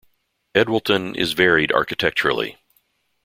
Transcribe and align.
Edwalton 0.55 1.13
is 1.15 1.33
varied 1.33 1.71
architecturally. 1.71 2.57